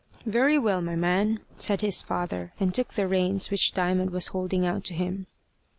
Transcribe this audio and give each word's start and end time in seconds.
"Very 0.25 0.57
well, 0.57 0.81
my 0.81 0.95
man," 0.95 1.41
said 1.59 1.81
his 1.81 2.01
father, 2.01 2.53
and 2.59 2.73
took 2.73 2.95
the 2.95 3.07
reins 3.07 3.51
which 3.51 3.75
Diamond 3.75 4.09
was 4.09 4.29
holding 4.33 4.65
out 4.65 4.83
to 4.85 4.95
him. 4.95 5.27